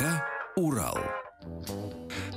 [0.00, 0.24] ДК
[0.56, 0.96] «Урал».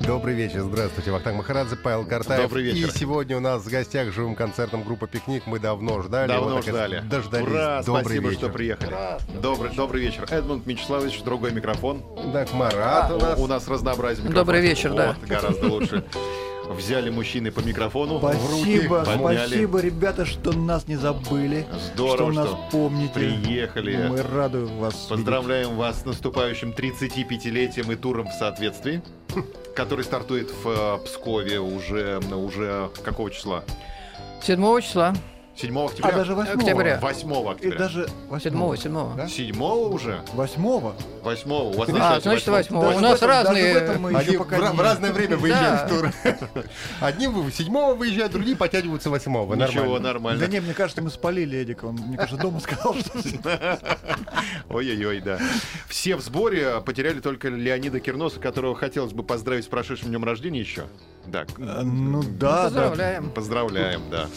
[0.01, 1.11] Добрый вечер, здравствуйте.
[1.11, 2.43] Вахтанг Махарадзе, Павел Картаев.
[2.43, 2.89] Добрый вечер.
[2.89, 5.47] И сегодня у нас в гостях живым концертом группа «Пикник».
[5.47, 6.27] Мы давно ждали.
[6.27, 6.99] Давно Вот ждали.
[6.99, 7.47] Дождались.
[7.47, 8.39] Ура, Добрый спасибо, вечер.
[8.39, 8.95] что приехали.
[9.41, 10.25] Добрый, добрый вечер.
[10.29, 12.03] Эдмунд Мячеславович, другой микрофон.
[12.33, 13.39] Так, Марат у нас.
[13.39, 14.45] У нас разнообразие микрофонов.
[14.45, 15.15] Добрый вечер, да.
[15.17, 16.03] Вот, гораздо лучше.
[16.69, 18.19] Взяли мужчины по микрофону.
[18.19, 19.47] Спасибо, подняли.
[19.47, 21.65] спасибо, ребята, что нас не забыли.
[21.93, 23.13] Здорово, что нас что помните.
[23.13, 24.07] приехали.
[24.07, 29.01] Мы рады вас Поздравляем вас с наступающим 35-летием и туром в соответствии,
[29.75, 33.63] который стартует в э, Пскове уже, уже какого числа?
[34.41, 35.13] 7 числа.
[35.55, 35.89] 7 видеть.
[35.91, 36.09] октября?
[36.09, 36.59] А даже восьмого.
[36.61, 36.99] Октября.
[36.99, 37.77] 8 И октября.
[37.77, 38.77] даже 7 восьмого.
[38.77, 39.27] 7 Да?
[39.27, 40.21] 7 уже?
[40.33, 40.95] Восьмого?
[41.23, 42.51] 8 у вас А, значит, 8.
[42.51, 43.77] 8 Даже У нас этом- разные.
[43.77, 44.43] Они в,
[44.75, 45.87] в разное время выезжают Да.
[45.87, 46.11] в тур.
[47.01, 49.53] Одни в седьмого выезжают, другие потягиваются восьмого.
[49.55, 50.39] Ничего, Нормально.
[50.39, 51.85] Да не, мне кажется, мы спалили Эдика.
[51.85, 53.79] Он, мне кажется, дома сказал, что...
[54.69, 55.39] Ой-ой-ой, да.
[55.87, 60.59] Все в сборе, потеряли только Леонида Кирноса, которого хотелось бы поздравить с прошедшим днем рождения
[60.59, 60.85] еще.
[61.27, 62.63] Да, Э, Ну да, да.
[62.63, 63.29] Поздравляем.
[63.31, 64.27] поздравляем, да.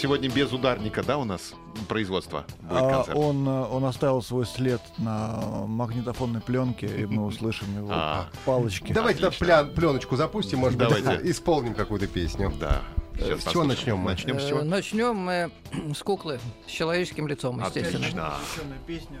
[0.00, 1.54] Сегодня без ударника, да, у нас
[1.88, 3.18] производство будет А, концерт?
[3.18, 8.28] он, э, он оставил свой след на магнитофонной пленке, и мы услышим его А.
[8.44, 8.92] палочки.
[8.92, 11.28] Давайте да, пля- пленочку запустим, может быть, Давайте.
[11.30, 12.52] исполним какую-то песню.
[12.60, 12.82] Да.
[13.14, 14.12] Э, Сейчас с чего начнем мы?
[14.12, 14.62] Начнем с Э, чего?
[14.62, 15.50] Начнем мы
[15.94, 16.38] с куклы,
[16.68, 18.06] с человеческим лицом, естественно.
[18.06, 18.78] Отлично.
[18.86, 19.18] песня.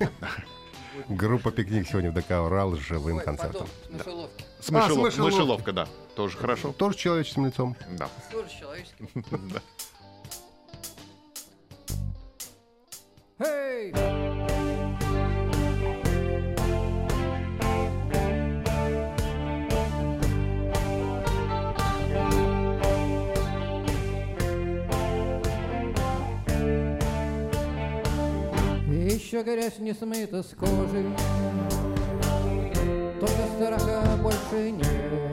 [1.08, 3.66] Группа «Пикник» сегодня в ДК «Урал» с живым Ой, концертом.
[3.66, 4.44] потом, с мышеловки.
[4.60, 5.18] С мышелов-.
[5.18, 5.88] Мышеловка, да.
[6.14, 6.72] Тоже хорошо.
[6.72, 7.76] Тоже с человеческим лицом.
[7.98, 8.08] Да.
[8.30, 9.08] Тоже с человеческим.
[13.38, 13.46] Да.
[13.46, 13.92] Эй!
[29.34, 31.12] Еще грязь не смыта с кожи,
[33.18, 35.23] Только страха больше нет,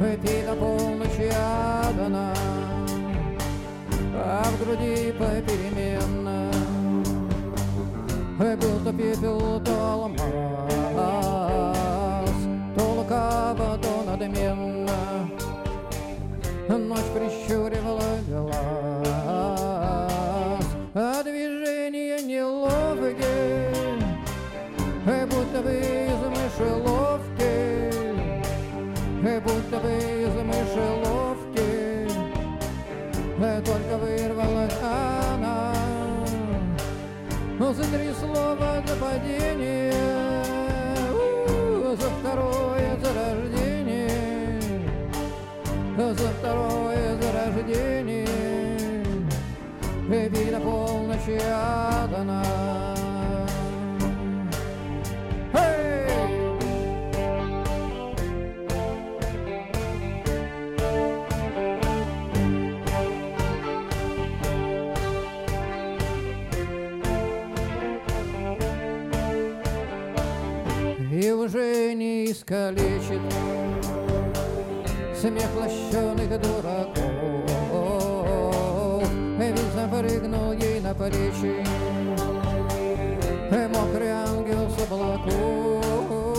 [0.00, 2.32] Выпей до полночи адана,
[4.14, 6.50] А в груди попеременно,
[8.38, 10.10] Будто пепел, то
[37.72, 39.94] Затрясло до падения,
[41.12, 44.10] у, За второе зарождение,
[45.96, 48.26] за второе зарождение.
[50.08, 52.79] Выпей до полночи адана
[71.40, 73.20] уже не искалечит
[75.18, 76.96] Смех лощеных дураков.
[79.38, 81.64] Ведь запрыгнул ей на плечи
[83.50, 86.29] Мокрый ангел с облаков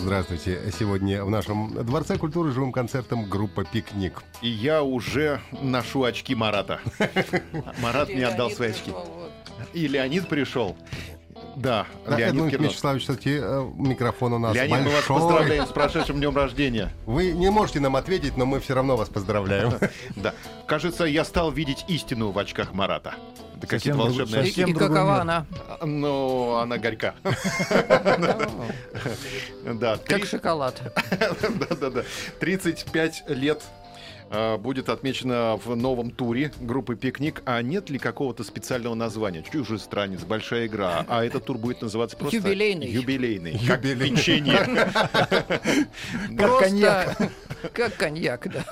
[0.00, 0.58] здравствуйте.
[0.78, 4.22] Сегодня в нашем Дворце культуры живым концертом группа «Пикник».
[4.42, 6.80] И я уже ношу очки Марата.
[7.82, 8.92] Марат мне отдал свои очки.
[9.72, 10.76] И Леонид пришел.
[11.56, 12.70] Да, Да, Леонид Эдмон Кирнос.
[12.72, 15.16] Вячеславович, кстати, э, микрофон у нас Леонид, мы вас большой.
[15.16, 16.90] поздравляем с прошедшим днем рождения.
[17.06, 19.72] Вы не можете нам ответить, но мы все равно вас поздравляем.
[20.16, 20.34] Да.
[20.66, 23.14] Кажется, я стал видеть истину в очках Марата.
[23.56, 24.62] Да какие-то волшебные очки.
[24.62, 25.44] и какова она?
[25.82, 27.14] Ну, она горька.
[29.64, 30.80] Да, Как шоколад.
[31.68, 32.04] Да-да-да.
[32.40, 33.62] 35 лет
[34.58, 37.42] будет отмечено в новом туре группы «Пикник».
[37.46, 39.42] А нет ли какого-то специального названия?
[39.42, 41.04] «Чужестранец», «Большая игра».
[41.08, 42.36] А этот тур будет называться просто...
[42.36, 42.88] Юбилейный.
[42.88, 43.60] Юбилейный.
[43.66, 44.16] Как Юбилейный.
[44.16, 44.58] печенье.
[46.36, 47.18] Просто коньяк.
[47.72, 48.64] Как коньяк, да.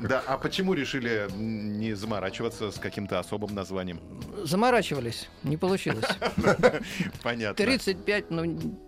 [0.00, 4.00] Да, а почему решили не заморачиваться с каким-то особым названием?
[4.44, 6.04] Заморачивались, не получилось.
[7.22, 7.64] Понятно.
[7.64, 8.78] 35, ну,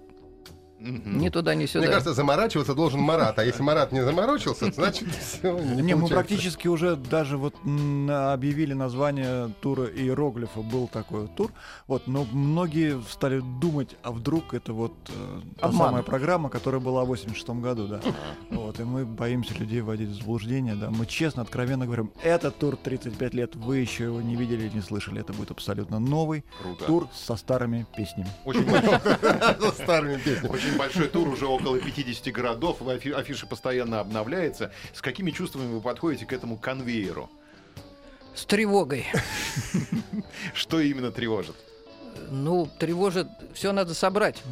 [0.80, 1.18] Мгм.
[1.18, 1.86] ни туда, ни Мне сюда.
[1.86, 3.38] кажется, заморачиваться должен Марат.
[3.38, 8.74] А если Марат не заморочился, значит, все не Не, мы практически уже даже вот объявили
[8.74, 11.52] название тура иероглифа, был такой вот тур.
[11.86, 15.88] Вот, но многие стали думать, а вдруг это вот э, та Обман.
[15.88, 18.00] самая программа, которая была в 86 году, да.
[18.50, 20.90] Вот, и мы боимся людей вводить в заблуждение, да.
[20.90, 25.20] Мы честно, откровенно говорим, этот тур 35 лет, вы еще его не видели, не слышали.
[25.20, 26.84] Это будет абсолютно новый Круто.
[26.84, 28.28] тур со старыми песнями.
[28.44, 28.68] Очень
[29.60, 30.48] Со старыми песнями.
[30.68, 32.82] Очень большой тур, уже около 50 городов.
[32.82, 34.70] Афи- Афиша постоянно обновляется.
[34.92, 37.30] С какими чувствами вы подходите к этому конвейеру?
[38.34, 39.06] С тревогой.
[40.54, 41.56] Что именно тревожит?
[42.30, 44.42] Ну, тревожит, все надо собрать.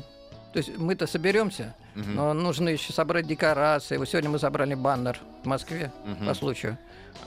[0.53, 3.97] То есть мы-то соберемся, Но нужно еще собрать декорации.
[3.97, 5.93] Вот сегодня мы собрали баннер в Москве
[6.27, 6.79] по случаю.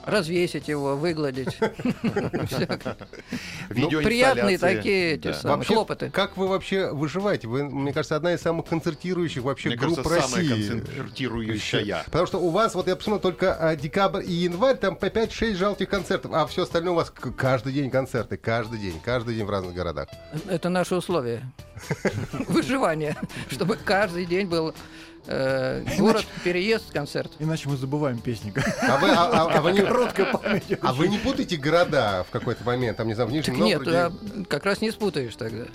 [0.06, 1.57] Развесить его, выгладить.
[3.69, 5.19] Ну, приятные такие
[5.63, 6.10] хлопоты.
[6.10, 7.48] как вы вообще выживаете?
[7.48, 10.50] Вы, мне кажется, одна из самых концертирующих вообще групп России.
[10.50, 12.04] концентрирующая.
[12.06, 15.56] Потому что у вас, вот я посмотрел, только а, декабрь и январь, там по 5-6
[15.56, 19.50] жалких концертов, а все остальное у вас каждый день концерты, каждый день, каждый день в
[19.50, 20.08] разных городах.
[20.48, 21.44] Это наши условия
[22.48, 23.15] выживания,
[23.50, 24.59] чтобы каждый день был
[25.28, 27.32] э, город, переезд, концерт.
[27.39, 28.54] Иначе мы забываем песни.
[28.82, 30.63] А вы, а- а- а вы не, Короткая память.
[30.82, 33.80] а вы не путаете города в какой-то момент, там, не знаю, в Нижнем Так нет,
[33.86, 34.16] Новгороде?
[34.42, 35.66] а как раз не спутаешь тогда.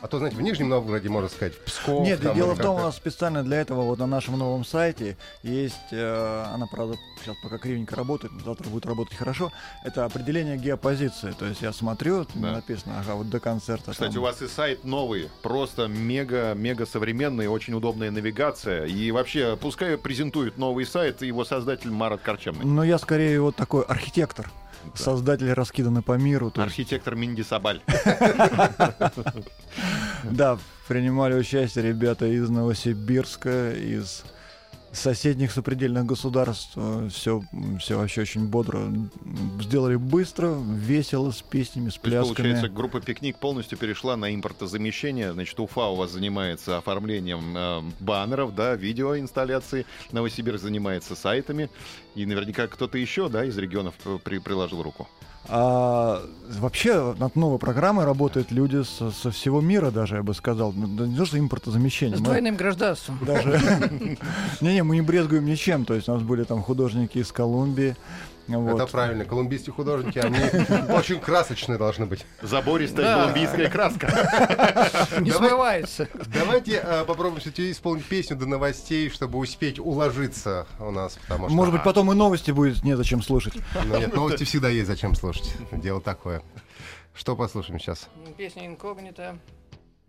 [0.00, 2.04] А то, знаете, в Нижнем Новгороде, можно сказать, в Псков.
[2.04, 5.16] Нет, там, дело в том, у нас специально для этого вот на нашем новом сайте
[5.42, 9.50] есть, э, она, правда, сейчас пока кривенько работает, но завтра будет работать хорошо,
[9.84, 11.32] это определение геопозиции.
[11.38, 12.52] То есть я смотрю, Да.
[12.52, 13.90] написано, ага, вот до концерта.
[13.92, 14.22] Кстати, там.
[14.22, 18.86] у вас и сайт новый, просто мега, мега современный, очень удобная навигация.
[18.86, 22.64] И вообще, пускай презентует новый сайт его создатель Марат Корчемный.
[22.64, 24.50] Но я скорее вот такой архитектор.
[24.94, 26.50] Создатели раскиданы по миру.
[26.54, 27.82] есть, Архитектор Минди Сабаль.
[30.24, 34.24] да, принимали участие ребята из Новосибирска, из
[34.92, 36.76] соседних сопредельных государств.
[37.10, 37.42] Все,
[37.80, 38.90] все вообще очень бодро.
[39.60, 42.34] Сделали быстро, весело, с песнями, с То есть, плясками.
[42.36, 45.32] получается, группа «Пикник» полностью перешла на импортозамещение.
[45.32, 49.86] Значит, Уфа у вас занимается оформлением э, баннеров, да, видеоинсталляции.
[50.12, 51.70] Новосибирск занимается сайтами.
[52.14, 55.08] И наверняка кто-то еще, да, из регионов п- при- приложил руку.
[55.50, 56.22] А
[56.58, 60.72] вообще над новой программой работают люди со, со всего мира даже, я бы сказал.
[60.72, 62.16] Ну, да Не то, что импортозамещение.
[62.16, 63.18] С мы двойным гражданством.
[63.22, 63.58] даже...
[64.60, 65.84] Не-не, мы не брезгуем ничем.
[65.84, 67.96] То есть у нас были там художники из Колумбии.
[68.48, 68.74] Вот.
[68.80, 69.24] Это правильно.
[69.24, 70.38] Колумбийские художники, они
[70.92, 72.24] очень красочные должны быть.
[72.42, 73.20] Забористая Да.
[73.22, 74.06] колумбийская краска.
[75.20, 76.08] Не Давай- смывается.
[76.32, 81.18] Давайте э, попробуем все-таки исполнить песню до новостей, чтобы успеть уложиться у нас.
[81.28, 83.54] Может быть, потом и новости будет незачем слушать.
[83.84, 85.54] Ну, нет, новости всегда есть зачем слушать.
[85.70, 86.42] Дело такое.
[87.14, 88.08] Что послушаем сейчас?
[88.36, 89.38] Песня инкогнито.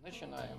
[0.02, 0.56] Начинаем.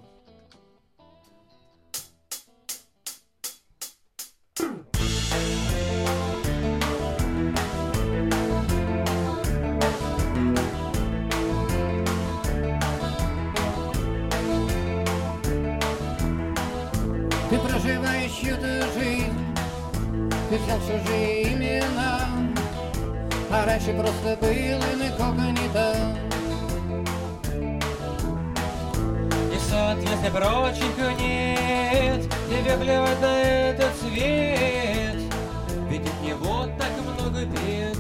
[18.42, 19.34] Чью-то жизнь,
[20.50, 22.28] взял чужие имена,
[23.52, 25.96] а раньше просто был инкогнито.
[29.54, 35.16] И соответствия прочих нет Тебе плевать на этот свет.
[35.90, 37.98] Ведь от него так много бед.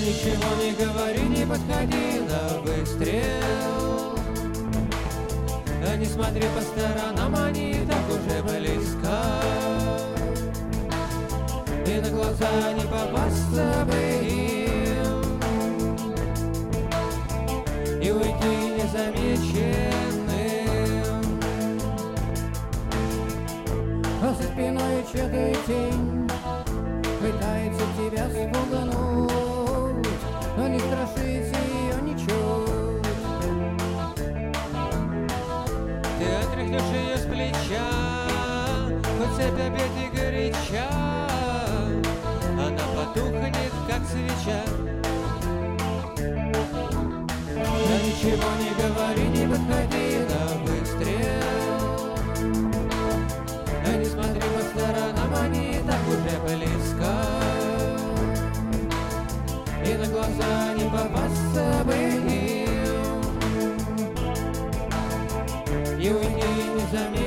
[0.00, 3.93] Ничего не говори, не подходи на выстрел
[5.84, 9.20] да не смотри по сторонам, они и так уже близко.
[11.86, 13.94] И на глаза не попасться бы
[14.26, 15.40] им
[18.00, 20.14] И уйти незамеченным.
[24.22, 26.30] А за спиной чья-то тень
[27.20, 28.93] Пытается тебя спуганно
[39.78, 40.88] и горяча,
[42.52, 44.62] она потухнет, как свеча.
[47.86, 52.14] Да ничего не говори, не подходи на выстрел
[53.84, 57.10] Да не смотри по сторонам, они так уже близко.
[59.84, 62.26] И на глаза не попасться бы им
[66.00, 67.23] И уйти незамеченным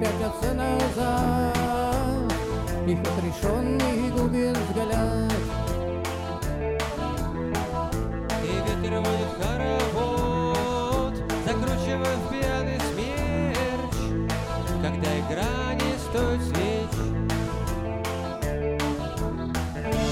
[0.00, 1.56] как стены пятятся назад,
[2.86, 5.32] Их отрешенный губит взгляд.
[8.42, 11.14] И ветер водит хоровод,
[11.44, 13.96] закручивая в пьяный смерч,
[14.82, 16.92] когда игра не стоит свеч.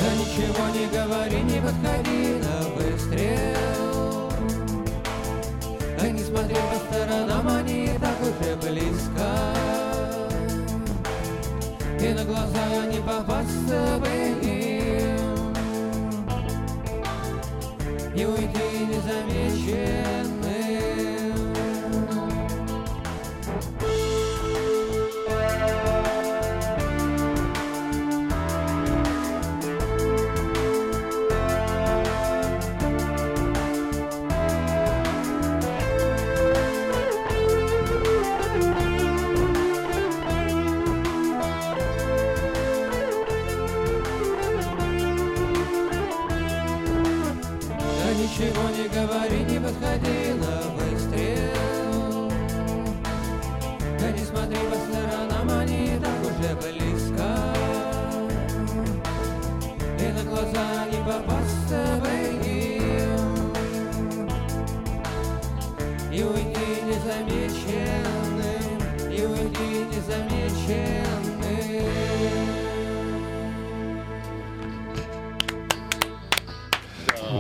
[0.01, 2.08] Да ничего не говори, не подходи
[12.39, 14.18] глаза не попасться бы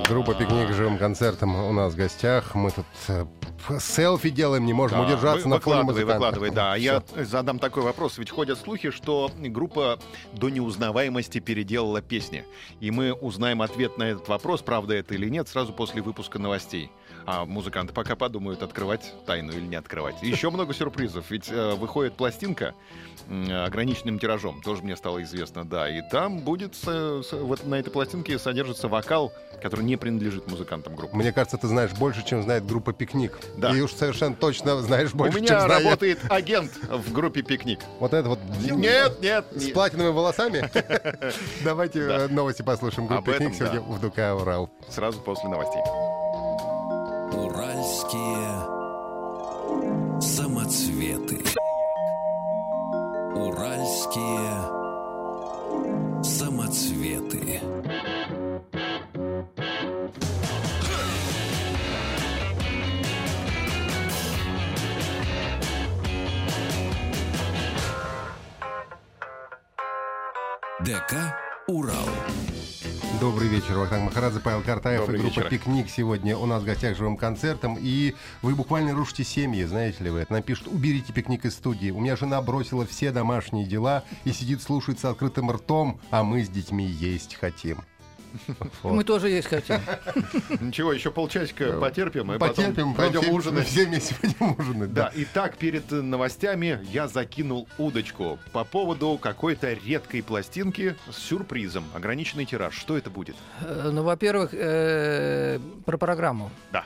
[0.08, 2.54] Группа «Пикник» живым концертом у нас в гостях.
[2.54, 3.26] Мы тут э,
[3.80, 6.14] селфи делаем, не можем Да, удержаться вы- на фоне музыкантов.
[6.14, 6.72] выкладывай, да.
[6.72, 7.02] А Всё.
[7.16, 8.18] я задам такой вопрос.
[8.18, 9.98] Ведь ходят слухи, что группа
[10.32, 12.44] до неузнаваемости переделала песни.
[12.80, 16.90] И мы узнаем ответ на этот вопрос, правда это или нет, сразу после выпуска новостей.
[17.30, 20.23] А музыканты пока подумают, открывать тайну или не открывать.
[20.23, 21.30] Еще много сюрпризов.
[21.30, 22.75] Ведь э, выходит пластинка
[23.28, 25.90] м, ограниченным тиражом, тоже мне стало известно, да.
[25.90, 29.30] И там будет, с- с- вот на этой пластинке содержится вокал,
[29.61, 31.14] который не принадлежит музыкантам группы.
[31.16, 33.38] Мне кажется, ты знаешь больше, чем знает группа «Пикник».
[33.58, 33.76] Да.
[33.76, 35.90] И уж совершенно точно знаешь У больше, чем меня знаю я.
[35.90, 37.80] работает агент в группе «Пикник».
[38.00, 38.38] Вот это вот...
[38.70, 39.75] Нет, нет, С нет.
[39.75, 40.70] платиновыми волосами?
[41.62, 42.16] Давайте Да.
[42.25, 43.06] э, новости послушаем.
[43.06, 44.70] Группа «Пикник» сегодня в ДК «Урал».
[44.88, 45.82] Сразу после новостей.
[47.32, 48.78] Уральские
[50.20, 51.44] самоцветы.
[53.35, 54.50] Уральские
[56.23, 57.61] самоцветы.
[70.80, 72.08] ДК «Урал».
[73.20, 75.48] Добрый вечер, Вахтанг Махарадзе, Павел Картаев Добрый и группа вечер.
[75.50, 77.76] «Пикник» сегодня у нас в гостях живым концертом.
[77.80, 80.20] И вы буквально рушите семьи, знаете ли вы.
[80.20, 81.90] Это нам пишут, уберите «Пикник» из студии.
[81.90, 86.44] У меня жена бросила все домашние дела и сидит, слушает с открытым ртом, а мы
[86.44, 87.78] с детьми есть хотим.
[88.82, 88.92] Вот.
[88.94, 89.76] Мы тоже есть хотим.
[90.61, 93.66] Ничего, еще полчасика потерпим, и Потерпим, потом пойдем все, ужинать.
[93.66, 95.12] Все вместе пойдем ужинать, Да, да.
[95.16, 101.85] итак, перед новостями я закинул удочку по поводу какой-то редкой пластинки с сюрпризом.
[101.94, 102.75] Ограниченный тираж.
[102.75, 103.37] Что это будет?
[103.61, 106.50] Э, Ну, во-первых, э, про программу.
[106.73, 106.85] Да.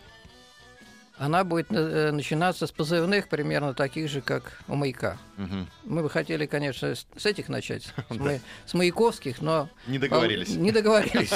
[1.19, 5.19] Она будет э, начинаться с позывных, примерно таких же, как у маяка.
[5.37, 5.69] Мгм.
[5.85, 10.49] Мы бы хотели, конечно, с этих начать, с, ма- с маяковских, но Не договорились.
[10.51, 11.33] не договорились.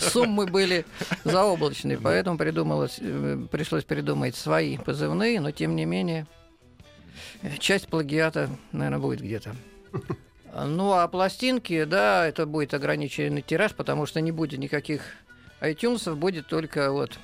[0.12, 0.84] Суммы были
[1.24, 6.26] заоблачные, поэтому придумалось, э, пришлось придумать свои позывные, но тем не менее
[7.58, 9.54] часть плагиата, наверное, будет где-то.
[10.66, 15.02] Ну, а пластинки, да, это будет ограниченный тираж, потому что не будет никаких
[15.60, 17.18] iTunes, будет только вот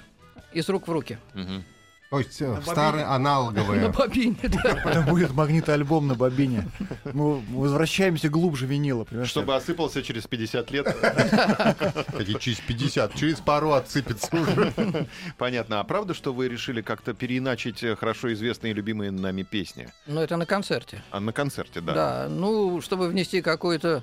[0.53, 1.17] из рук в руки.
[1.35, 1.63] Мгм.
[2.11, 3.89] То есть э, На старые На аналоговые.
[3.89, 4.83] бобине, да.
[4.85, 6.69] Это будет магнитоальбом на бобине.
[7.05, 9.31] Мы возвращаемся глубже винила, понимаешь?
[9.31, 10.87] Чтобы осыпался через 50 лет.
[12.41, 15.07] Через 50, через пару отсыпется уже.
[15.39, 15.79] Понятно.
[15.81, 19.89] А правда, что вы решили как-то переиначить э, хорошо известные и любимые нами песни?
[20.07, 21.03] Но это на концерте.
[21.13, 21.95] А на концерте, да.
[21.95, 24.03] Да, ну, чтобы внести какую-то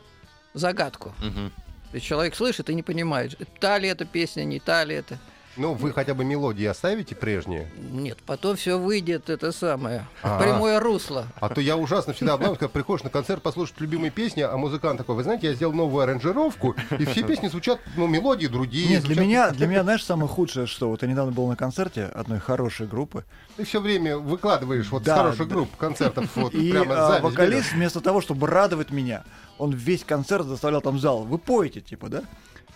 [0.53, 1.13] загадку.
[1.19, 1.51] Мгм.
[1.91, 5.17] То есть человек слышит и не понимает, та ли это песня, не та ли это.
[5.57, 7.67] Ну, вы хотя бы мелодии оставите прежние?
[7.91, 10.37] Нет, потом все выйдет это самое, А.
[10.37, 11.25] в прямое русло.
[11.39, 14.99] А то я ужасно всегда обманываюсь, когда приходишь на концерт послушать любимые песни, а музыкант
[14.99, 18.87] такой, вы знаете, я сделал новую аранжировку, и все песни звучат, ну, мелодии другие.
[18.87, 22.05] Нет, для меня, для меня, знаешь, самое худшее, что вот я недавно был на концерте
[22.05, 25.55] одной хорошей группы, Ты все время выкладываешь вот Да, с хороших да.
[25.55, 29.23] групп концертов вот и прямо а, вокалист вместо того, чтобы радовать меня,
[29.57, 31.23] он весь концерт заставлял там зал.
[31.23, 32.23] Вы поете, типа, да?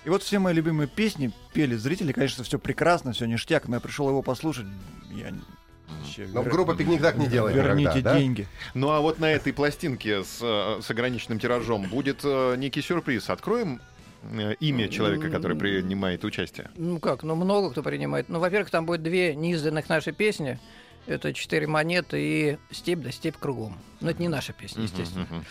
[0.03, 3.79] И вот все мои любимые песни пели зрители, конечно, все прекрасно, все ништяк, но я
[3.79, 4.65] пришел его послушать,
[5.11, 5.31] я...
[5.87, 8.19] вообще, Но вер- группа «Пикник» так не делает Верните никогда, да?
[8.19, 8.47] деньги.
[8.73, 13.29] Ну а вот на этой пластинке с, э, с ограниченным тиражом будет э, некий сюрприз.
[13.29, 13.79] Откроем
[14.23, 16.71] э, имя человека, который принимает участие.
[16.75, 18.27] Ну как, ну много кто принимает.
[18.27, 20.59] Ну, во-первых, там будет две неизданных наши песни.
[21.07, 23.77] Это «Четыре монеты» и «Степь да степь кругом».
[24.01, 25.25] Но это не наша песня, естественно.
[25.25, 25.45] Мгм, мгм.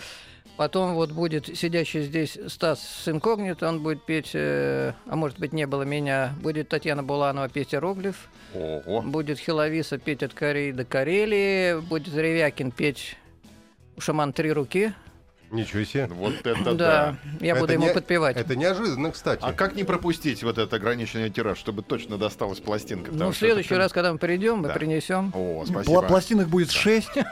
[0.60, 5.54] Потом вот будет сидящий здесь Стас с инкогнито, он будет петь, э, а может быть
[5.54, 9.00] не было меня, будет Татьяна Буланова петь «Иероглиф», Ого.
[9.00, 13.16] будет Хиловиса петь «От Кореи до Карелии», будет Ревякин петь
[13.96, 14.92] «Шаман три руки».
[15.50, 16.06] Ничего себе.
[16.06, 16.72] Вот это да.
[16.74, 18.36] да, я буду Это ему не- подпевать.
[18.36, 19.40] Это неожиданно, кстати.
[19.42, 23.10] А как не пропустить вот этот ограниченный тираж, чтобы точно досталась пластинка?
[23.12, 24.74] Ну, в это следующий прям- раз, когда мы придем, мы Да.
[24.74, 25.32] принесем.
[25.34, 26.02] О, Пла- спасибо.
[26.02, 27.24] пластинок будет шесть, вот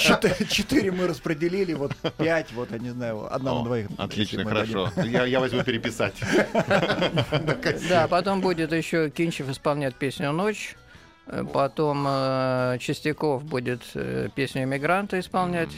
[0.00, 3.86] четы- четыре мы распределили, вот пять, вот, я не знаю, одна на двоих.
[3.98, 4.90] Отлично, мы хорошо.
[5.04, 6.14] Я, я возьму переписать.
[7.88, 10.76] Да, потом будет еще Кинчев исполнять песню «Ночь».
[11.26, 15.70] Э, Потом э, Чистяков будет э, песню «Эмигранта» исполнять.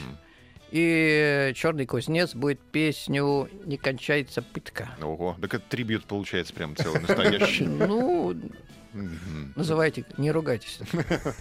[0.70, 4.90] И Черный кузнец будет песню «Не кончается пытка».
[5.00, 7.66] Ого, так это трибют получается прям целый настоящий.
[7.86, 8.34] Ну,
[9.54, 10.80] называйте, не ругайтесь.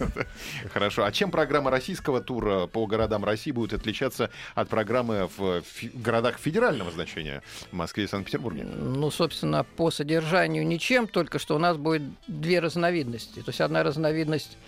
[0.72, 1.04] Хорошо.
[1.04, 5.62] А чем программа российского тура по городам России будет отличаться от программы в
[5.94, 8.64] городах федерального значения в Москве и Санкт-Петербурге?
[8.64, 13.40] Ну, собственно, по содержанию ничем, только что у нас будет две разновидности.
[13.40, 14.58] То есть одна разновидность,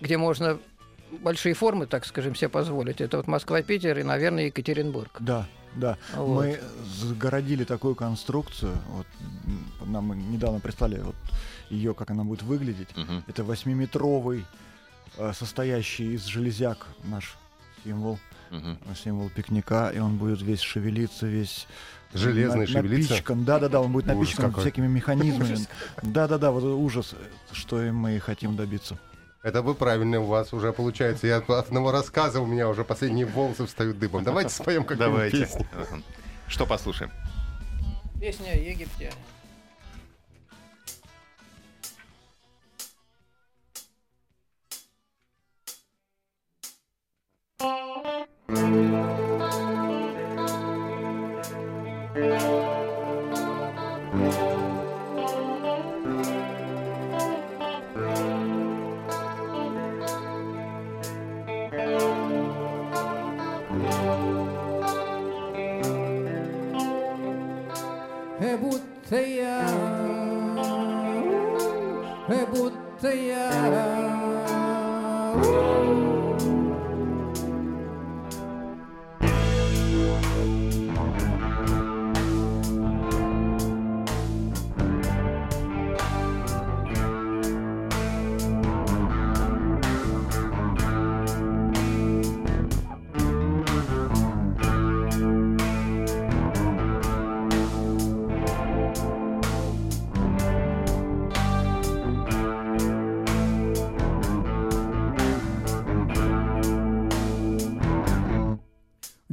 [0.00, 0.58] где можно
[1.22, 3.00] большие формы, так скажем, себе позволить.
[3.00, 5.16] Это вот Москва-Питер и, наверное, Екатеринбург.
[5.20, 5.96] Да, да.
[6.14, 6.36] Вот.
[6.44, 8.76] Мы загородили такую конструкцию.
[8.90, 9.06] Вот
[9.86, 11.16] нам недавно прислали вот
[11.70, 12.94] ее, как она будет выглядеть.
[12.96, 13.24] Мгм.
[13.26, 14.44] Это восьмиметровый,
[15.16, 17.36] э, состоящий из железяк наш
[17.84, 18.18] символ,
[18.50, 21.66] э, символ пикника, и он будет весь шевелиться, весь
[22.14, 23.12] Железный на- шевелится?
[23.12, 23.44] напичкан.
[23.44, 24.62] Да-да-да, он будет Ужас напичкан какой.
[24.62, 25.58] всякими механизмами.
[26.02, 27.14] Да-да-да, вот ужас,
[27.52, 28.98] что и мы хотим добиться.
[29.42, 31.26] Это вы правильно у вас уже получается.
[31.26, 34.24] Я от одного рассказа у меня уже последние волосы встают дыбом.
[34.24, 35.38] Давайте споем какую-нибудь Давайте.
[35.38, 35.66] песню.
[36.48, 37.12] Что послушаем?
[38.20, 39.12] Песня «Египтяне».
[48.48, 49.07] Э,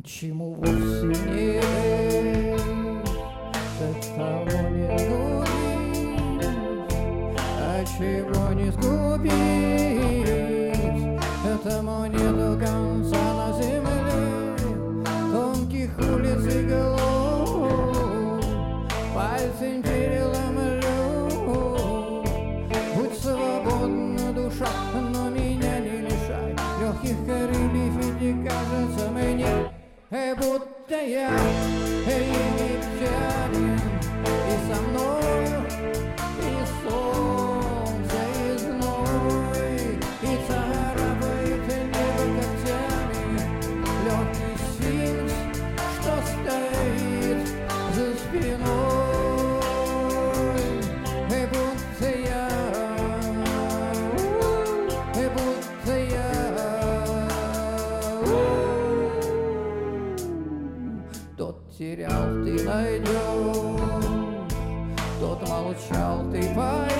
[0.06, 1.45] Чему вовсе не
[66.56, 66.95] fire.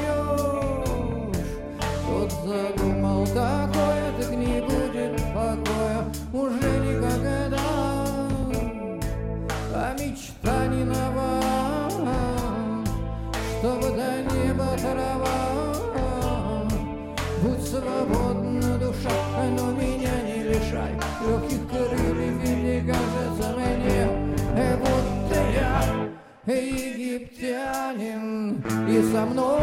[28.96, 29.60] И со мною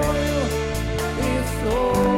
[1.18, 1.32] и
[1.64, 2.11] солнце,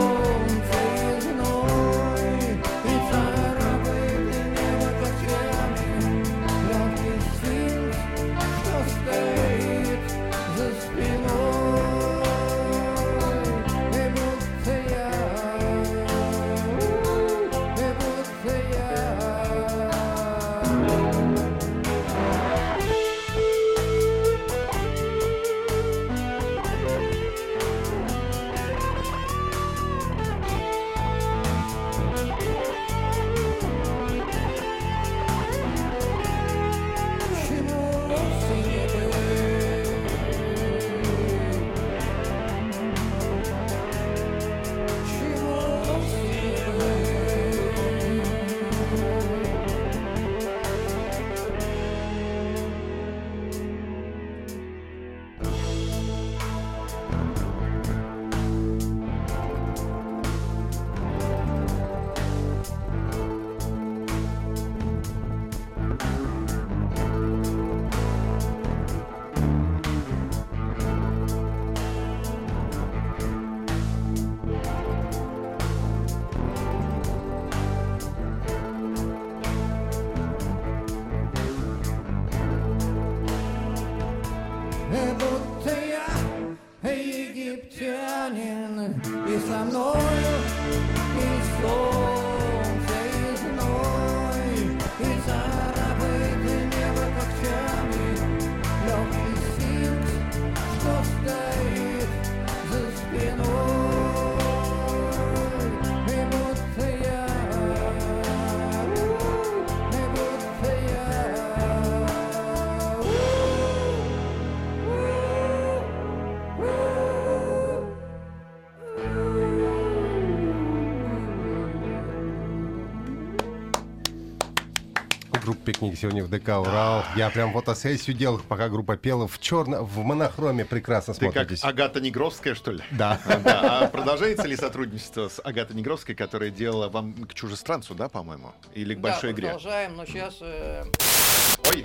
[125.85, 127.05] «Пикник» сегодня в ДК «Урал».
[127.16, 131.64] Я прям фотосессию делал, пока группа пела в черно, в монохроме прекрасно Ты как смотритесь.
[131.64, 132.81] Агата Негровская, что ли?
[132.90, 133.20] Да.
[133.44, 133.83] Да.
[133.83, 138.53] А продолжается ли сотрудничество с Агатой Негровской, которая делала вам к чужестранцу, да, по-моему?
[138.75, 139.47] Или к большой да, игре?
[139.49, 140.40] продолжаем, но сейчас...
[140.40, 141.85] Ой,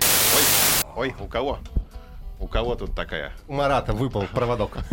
[0.96, 1.58] ой, у кого?
[2.38, 3.32] У кого тут такая?
[3.48, 4.78] У Марата выпал проводок.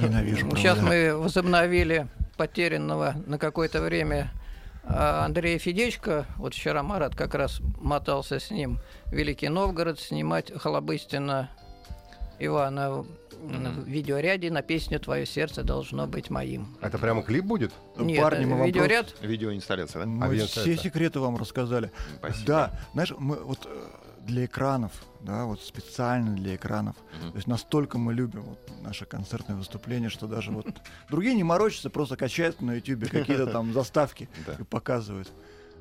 [0.00, 4.43] Ненавижу сейчас мы возобновили потерянного на какое-то время а,
[4.86, 6.26] Андрея Федечко.
[6.36, 11.50] Вот вчера Марат как раз мотался с ним в Великий Новгород снимать Холобыстина
[12.38, 13.04] Ивана
[13.44, 16.76] в видеоряде на песню «Твое сердце должно быть моим».
[16.80, 17.72] Это прямо клип будет?
[17.96, 20.06] Нет, Парни, мы видеоряд Видеоинсталляция, да?
[20.06, 20.62] Мы Авиация.
[20.62, 21.90] все секреты вам рассказали.
[22.18, 22.46] Спасибо.
[22.46, 23.86] Да, знаешь, мы вот э,
[24.24, 26.96] для экранов, да, вот специально для экранов.
[27.20, 27.30] Мгм.
[27.32, 30.66] То есть настолько мы любим вот, наше концертное выступление, что даже вот
[31.10, 35.30] другие не морочатся, просто качают на YouTube какие-то там заставки и показывают.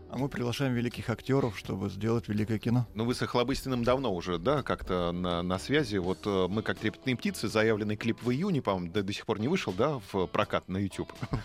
[0.10, 2.86] А мы приглашаем великих актеров, чтобы сделать великое кино.
[2.94, 5.98] Ну, вы с Охлобыстиным давно уже, да, как-то на, на связи.
[5.98, 9.39] Вот э, мы, как трепетные птицы, заявленный клип в июне, по-моему, до, до сих пор
[9.39, 11.12] не вышел, да, в прокат на YouTube.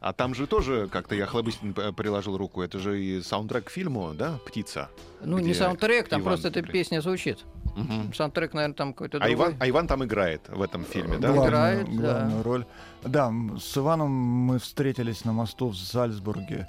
[0.00, 2.62] А там же тоже как-то я Охлобыстин э, приложил руку.
[2.62, 4.88] Это же и саундтрек к фильму, да, «Птица».
[5.22, 7.44] Ну, не саундтрек, там Иван просто эта песня звучит.
[7.76, 8.12] Мгм.
[8.14, 9.34] Саундтрек, наверное, там какой-то А другой.
[9.34, 11.32] Иван, а Иван там играет в этом фильме, да?
[11.32, 11.92] Главную, Играет, да.
[11.92, 12.66] главную роль.
[13.04, 16.66] Да, с Иваном мы встретились на мосту в Зальцбурге.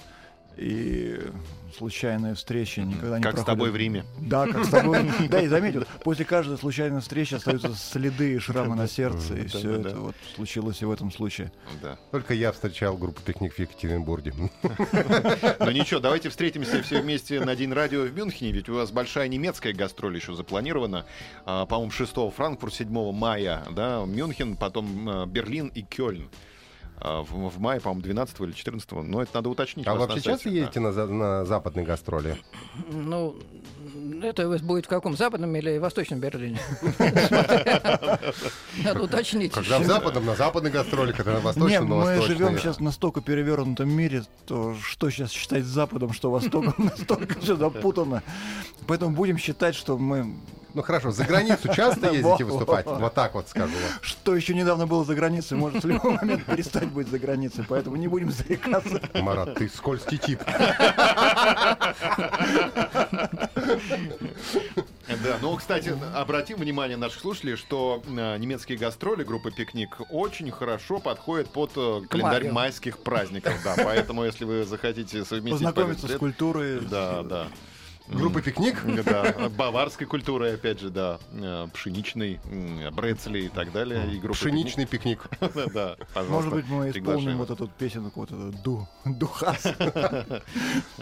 [0.57, 1.19] И
[1.77, 3.45] случайная встреча никогда не Как с проходит.
[3.45, 4.05] тобой в Риме.
[4.19, 5.09] Да, как с тобой.
[5.29, 9.47] Да, и заметь, вот после каждой случайной встречи остаются следы и шрамы на сердце, и
[9.47, 11.51] все это вот случилось и в этом случае.
[11.81, 11.97] Да.
[12.11, 14.33] Только я встречал группу «Пикник» в Екатеринбурге.
[14.37, 14.49] Ну
[15.71, 19.73] ничего, давайте встретимся все вместе на День радио в Мюнхене, ведь у вас большая немецкая
[19.73, 21.05] гастроль еще запланирована.
[21.45, 26.29] А, По-моему, 6 Франкфурт, 7 мая, да, Мюнхен, потом э, Берлин и Кёльн.
[27.03, 29.87] А, в, в мае, по-моему, 12 или 14 но это надо уточнить.
[29.87, 30.59] А вы на вообще часто сайте.
[30.59, 32.37] едете на, за- на западные гастроли?
[32.91, 33.35] Ну,
[34.21, 35.17] это будет в каком?
[35.17, 36.59] Западном или Восточном Берлине?
[38.83, 39.51] Надо уточнить.
[39.51, 43.21] Когда в западном, на западных гастролях, когда на восточном, на мы живем сейчас в настолько
[43.21, 48.21] перевернутом мире, то что сейчас считать Западом, что Востоком, настолько все запутано.
[48.87, 50.35] Поэтому будем считать, что мы...
[50.73, 52.85] Ну хорошо, за границу часто ездите выступать?
[52.85, 53.73] Вот так вот скажу.
[53.73, 53.99] вам.
[54.01, 57.65] Что еще недавно было за границей, может в любой момент перестать быть за границей.
[57.67, 59.01] Поэтому не будем зарекаться.
[59.13, 60.41] Марат, ты скользкий тип.
[65.23, 70.99] Да, ну, кстати, обратим внимание наших слушателей, что э, немецкие гастроли группы «Пикник» очень хорошо
[70.99, 75.65] подходят под э, календарь майских праздников, да, поэтому если вы захотите совместить...
[75.65, 76.79] Познакомиться с культурой.
[76.79, 77.47] Да, да.
[78.07, 78.83] Группа «Пикник»?
[79.05, 84.05] Да, баварской культурой, опять же, да, э, пшеничной, м, брецели и так далее.
[84.13, 85.27] И Пшеничный пикник.
[85.73, 89.65] Да, пожалуйста, Может быть, мы исполним вот эту песенку, вот эту ду, духас.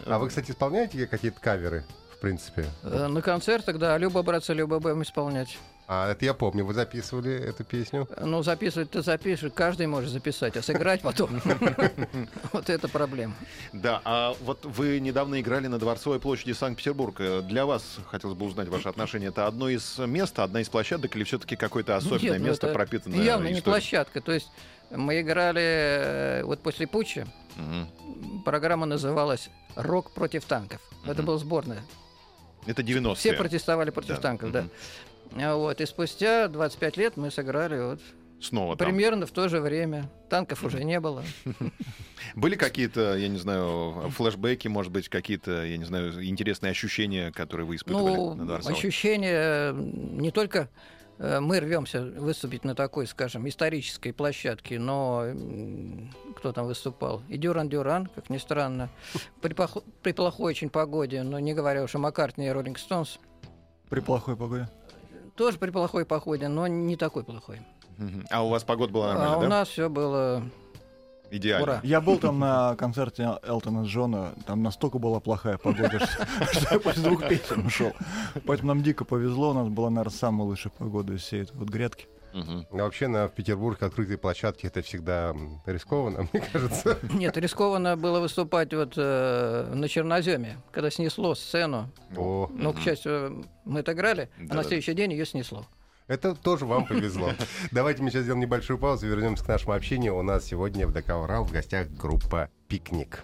[0.05, 1.83] А вы, кстати, исполняете какие-то каверы,
[2.15, 2.65] в принципе?
[2.83, 5.57] Э, На концертах, да, Люба, братцы, Люба будем исполнять.
[5.91, 8.07] А, это я помню, вы записывали эту песню.
[8.21, 11.41] Ну, записывать ты запишешь, каждый может записать, а сыграть потом.
[12.53, 13.33] Вот это проблема.
[13.73, 17.41] Да, а вот вы недавно играли на Дворцовой площади Санкт-Петербурга.
[17.41, 19.29] Для вас хотелось бы узнать ваше отношение.
[19.29, 23.23] Это одно из мест, одна из площадок или все-таки какое-то особенное Нет, ну место, пропитанное
[23.23, 23.63] Явно не историей?
[23.63, 24.21] площадка.
[24.21, 24.51] То есть
[24.91, 27.27] мы играли э, вот после путча.
[27.55, 28.43] Мгм.
[28.45, 30.81] Программа называлась «Рок против танков».
[31.07, 31.81] Это была сборная.
[32.65, 33.15] Это 90-е.
[33.15, 34.61] Все протестовали против Да, танков, да.
[34.61, 34.71] мгм.
[35.35, 37.99] А Вот, и спустя 25 лет мы сыграли вот
[38.41, 38.87] Снова там.
[38.87, 40.09] примерно в то же время.
[40.29, 41.23] Танков уже не было.
[42.35, 47.65] Были какие-то, я не знаю, флешбеки, может быть, какие-то, я не знаю, интересные ощущения, которые
[47.67, 48.77] вы испытывали на Ну, Дворцовой?
[48.77, 50.69] ощущение э, не только
[51.17, 55.25] э, мы рвемся выступить на такой, скажем, исторической площадке, но
[56.37, 57.21] кто там выступал?
[57.27, 58.89] И Дюран Дюран, как ни странно,
[59.41, 63.19] при, пох- при плохой очень погоде, но не говоря уж о Маккартни и Роллинг Стоунс,
[63.89, 64.69] При плохой погоде.
[65.39, 67.61] Тоже при плохой погоде, но не такой плохой.
[68.29, 69.47] А у вас погода была а нормальная, у да?
[69.47, 70.43] нас все было
[71.31, 71.63] Идеально.
[71.63, 71.79] ура.
[71.81, 75.97] Я был там на концерте Элтона Джона, там настолько была плохая погода,
[76.51, 77.93] что что я после двух песен ушел.
[78.45, 81.69] Поэтому нам дико повезло, у нас была, наверное, самая лучшая погода из всей этой вот
[81.69, 82.07] грядки.
[82.33, 86.97] А вообще на в Петербурге открытые площадки это всегда рискованно, мне кажется.
[87.13, 91.89] Нет, рискованно было выступать вот э, на Черноземе, когда снесло сцену.
[92.15, 94.55] О, Но, к счастью, мы отыграли, а Да-да.
[94.55, 95.65] на следующий день ее снесло.
[96.07, 97.31] это тоже вам повезло.
[97.71, 100.17] Давайте мы сейчас сделаем небольшую паузу и вернемся к нашему общению.
[100.17, 103.23] У нас сегодня в ДК «Урал» в гостях группа «Пикник».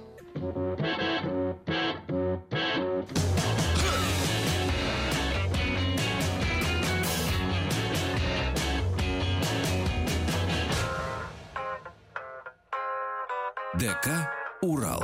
[13.77, 15.03] ДК «Урал».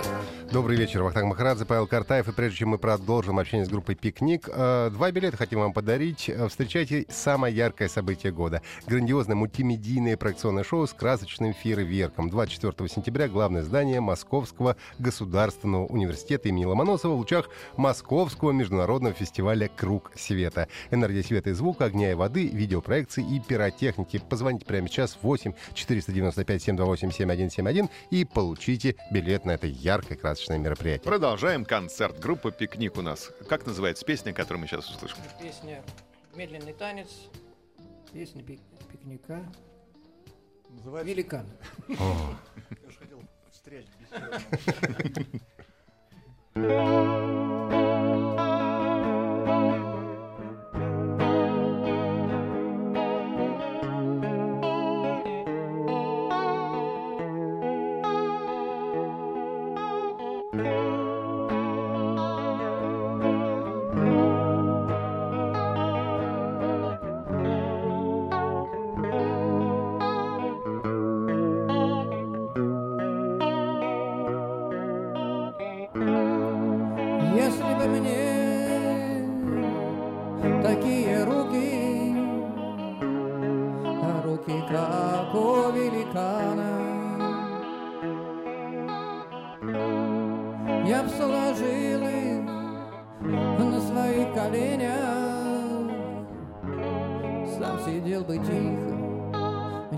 [0.52, 2.28] Добрый вечер, Вахтанг Махарадзе, Павел Картаев.
[2.28, 6.28] И прежде чем мы продолжим общение с группой «Пикник», э, два билета хотим вам подарить.
[6.28, 8.62] Э, Встречайте самое яркое событие года.
[8.86, 12.30] Грандиозное мультимедийное проекционное шоу с красочным фейерверком.
[12.30, 17.48] 24 сентября главное здание Московского государственного университета имени Ломоносова в лучах
[17.78, 20.68] Московского международного фестиваля «Круг света».
[20.90, 24.22] Энергия света и звука, огня и воды, видеопроекции и пиротехники.
[24.30, 31.06] Позвоните прямо сейчас 8 495 728 7171 и получите билет на это яркое красочное мероприятие.
[31.06, 33.32] Продолжаем концерт группы «Пикник» у нас.
[33.48, 35.18] Как называется песня, которую мы сейчас услышим?
[35.42, 35.84] Песня
[36.36, 37.10] «Медленный танец»,
[38.14, 38.62] песня пик-
[38.92, 39.44] пикника,
[41.04, 41.46] «Великан».
[41.88, 41.96] Я
[42.90, 43.86] же хотел встрять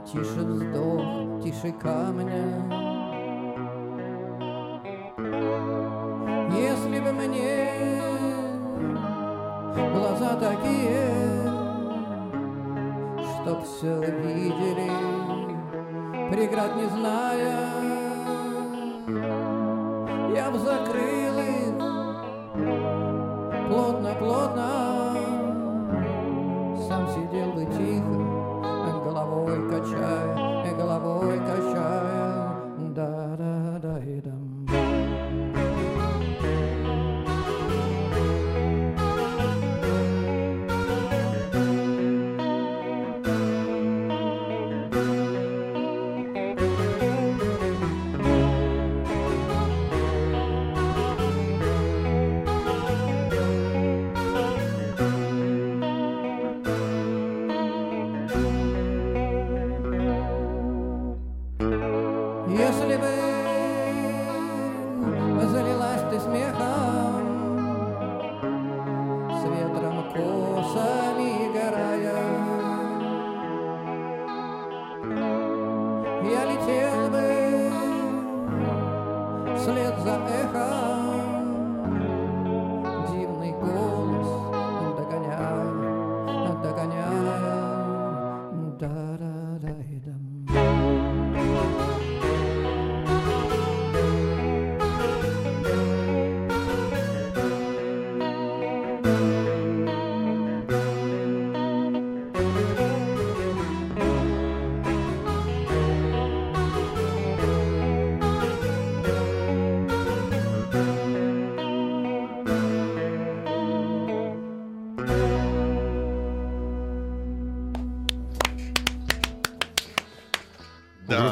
[0.06, 2.46] тише вздох, тише камня.
[6.52, 7.74] Если бы мне
[9.94, 11.44] глаза такие,
[13.42, 14.92] чтоб все видели
[16.32, 17.83] преград не зная.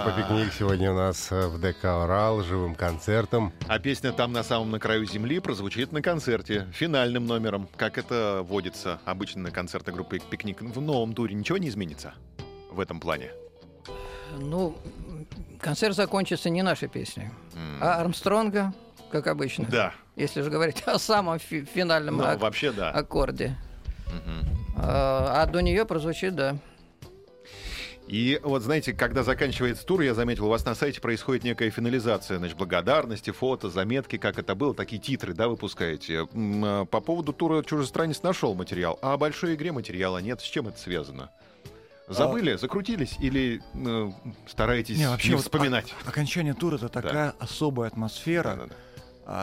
[0.04, 3.54] Группа «Пикник» сегодня у нас э, в ДК «Урал» живым концертом.
[3.68, 8.42] А песня «Там на самом на краю земли» прозвучит на концерте, финальным номером, как это
[8.44, 10.62] водится обычно на концерты группы «Пикник».
[10.62, 12.14] В новом туре ничего не изменится
[12.72, 13.32] в этом плане?
[14.40, 14.76] Ну,
[15.60, 17.78] концерт закончится не нашей песней, М.
[17.82, 18.74] а Армстронга,
[19.12, 19.66] как обычно.
[19.66, 22.90] Да, Если же говорить о самом фи- финальном ну, ак- вообще да.
[22.92, 23.56] аккорде.
[24.08, 24.48] Мгм.
[24.78, 26.58] А, а до нее прозвучит, да.
[28.08, 32.40] И вот, знаете, когда заканчивается тур, я заметил, у вас на сайте происходит некая финализация,
[32.40, 36.28] значит, благодарности, фото, заметки, как это было, такие титры, да, выпускаете.
[36.36, 40.42] А, По поводу тура «Чужестранец» нашел материал, а о большой игре материала нет.
[40.42, 41.30] С чем это связано?
[42.10, 44.12] Забыли, закрутились или э,
[44.46, 45.94] стараетесь не, Не, вообще вот вспоминать?
[46.06, 48.44] о- окончание тура это такая особая атмосфера.
[48.44, 48.74] Да-да-да.
[48.74, 48.91] А,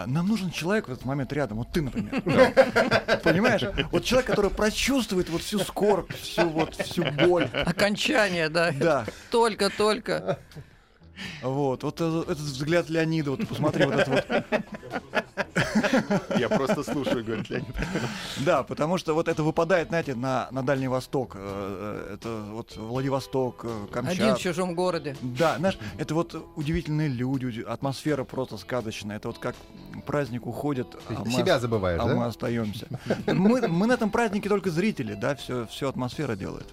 [0.06, 2.22] нам нужен человек в этот момент рядом, вот ты, например.
[3.22, 3.62] Понимаешь?
[3.90, 7.48] Вот человек, который прочувствует вот всю скорбь, всю вот всю боль.
[7.64, 8.72] Окончание, да.
[8.72, 10.38] Да, Только-только.
[11.42, 14.26] вот, вот э- этот взгляд Леонида, вот посмотри, вот это вот.
[16.38, 17.74] Я просто слушаю, говорит Леонид.
[18.38, 21.32] Да, потому что вот это выпадает, знаете, на, на Дальний Восток.
[21.34, 24.40] э, э, Это вот Владивосток, э, Один в Камчатка.
[24.40, 25.16] чужом городе.
[25.22, 29.16] Да, знаешь, это вот удивительные люди, атмосфера просто сказочная.
[29.16, 29.54] Это вот как
[30.06, 32.26] праздник уходит, а мы, Себя забываешь, а мы да?
[32.26, 32.86] остаемся.
[33.26, 36.66] Мы, мы на этом празднике только зрители, да, все, все атмосфера делает.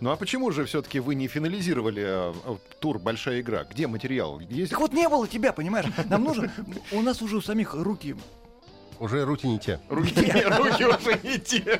[0.00, 2.32] Ну а почему же все-таки вы не финализировали
[2.80, 3.64] тур «Большая игра»?
[3.64, 4.40] Где материал?
[4.40, 4.70] Есть?
[4.70, 5.86] Так вот не было тебя, понимаешь?
[6.08, 6.50] Нам нужен,
[6.92, 8.16] у нас уже у самих руки.
[9.04, 9.80] Уже руки не те.
[9.90, 11.78] Руки, руки уже не те.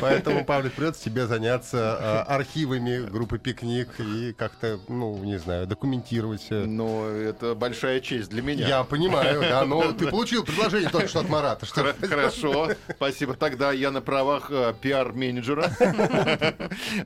[0.00, 6.44] Поэтому, Павлик, придется тебе заняться э, архивами группы «Пикник» и как-то, ну, не знаю, документировать.
[6.50, 8.66] Но это большая честь для меня.
[8.66, 11.66] Я понимаю, да, но ты получил предложение только что от Марата.
[11.66, 11.82] Что...
[11.84, 13.34] Хор- Хорошо, спасибо.
[13.34, 15.70] Тогда я на правах э, пиар-менеджера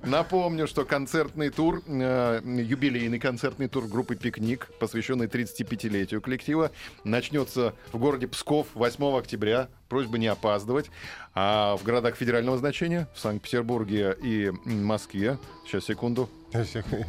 [0.05, 6.70] напомню, что концертный тур, э, юбилейный концертный тур группы «Пикник», посвященный 35-летию коллектива,
[7.05, 8.86] начнется в городе Псков 8
[9.18, 9.68] октября.
[9.89, 10.91] Просьба не опаздывать.
[11.34, 16.28] А в городах федерального значения, в Санкт-Петербурге и Москве, сейчас, секунду,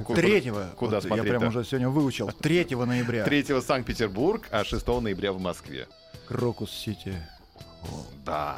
[0.05, 1.39] Ку- Третьего, Куда вот я смотреть-то?
[1.39, 5.87] прям уже сегодня выучил, 3 ноября, 3 Санкт-Петербург, а 6 ноября в Москве.
[6.27, 7.13] Крокус-Сити.
[8.25, 8.57] Да.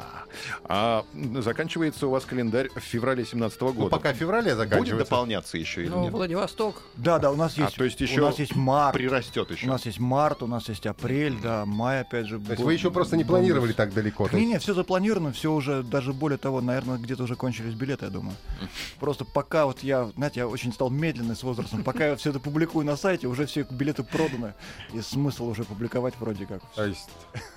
[0.64, 1.04] А
[1.36, 3.78] заканчивается у вас календарь в феврале 17 года.
[3.78, 4.96] Ну, пока в феврале Будет заканчивается.
[4.96, 6.12] дополняться еще или Ну, нет?
[6.12, 6.82] Владивосток.
[6.96, 9.66] Да, да, у нас А, есть, то есть у еще нас есть март, Прирастет еще.
[9.66, 12.40] у нас есть март, у нас есть апрель, да, май опять же.
[12.40, 14.28] То есть вы еще просто не планировали так далеко.
[14.32, 18.10] Не, не, все запланировано, все уже, даже более того, наверное, где-то уже кончились билеты, я
[18.10, 18.34] думаю.
[18.98, 22.40] Просто пока вот я, знаете, я очень стал медленный с возрастом, пока я все это
[22.40, 24.54] публикую на сайте, уже все билеты проданы,
[24.92, 26.60] и смысл уже публиковать вроде как.
[26.74, 27.08] То есть,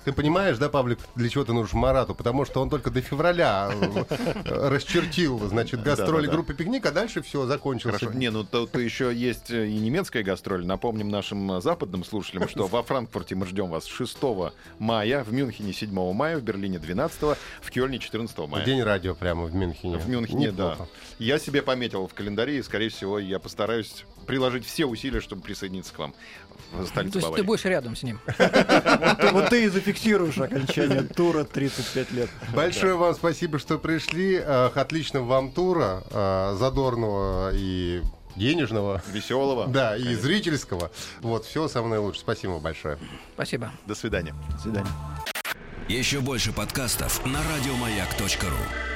[0.04, 3.70] ты понимаешь, да, Павлик, для чего ты нужен Марату, потому что он только до февраля
[3.72, 8.02] э, расчертил, значит, гастроли группы «Пикник», а дальше все закончилось.
[8.14, 10.66] Не, ну тут еще есть э, и немецкая гастроль.
[10.66, 14.18] Напомним нашим э, западным слушателям, что во Франкфурте мы ждем вас 6
[14.78, 17.20] мая, в Мюнхене 7 мая, в Берлине 12,
[17.62, 18.64] в Кёльне 14 мая.
[18.64, 19.98] День радио прямо в Мюнхене.
[19.98, 20.76] В Мюнхене, да.
[21.18, 25.92] Я себе пометил в календаре, и, скорее всего, я постараюсь приложить все усилия, чтобы присоединиться
[25.92, 26.14] к вам
[26.72, 28.20] в То столице есть ты будешь рядом с ним.
[29.32, 32.30] Вот ты- и зафиксируешь окончание тура 35 лет.
[32.54, 34.36] Большое вам спасибо, что пришли.
[34.36, 38.02] Отличного вам тура, э, задорного и
[38.36, 39.02] денежного.
[39.12, 39.66] Веселого.
[39.68, 40.90] Да, и зрительского.
[41.20, 42.20] Вот, все самое наилучшее.
[42.20, 42.98] Спасибо большое.
[43.34, 43.70] Спасибо.
[43.86, 44.34] До свидания.
[44.52, 44.90] До свидания.
[45.88, 48.93] Еще больше подкастов на радиомаяк.ру.